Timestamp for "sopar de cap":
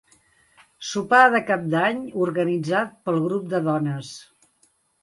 0.91-1.67